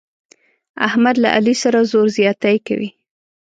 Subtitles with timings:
[0.87, 2.89] احمد له علي سره زور زیاتی کوي.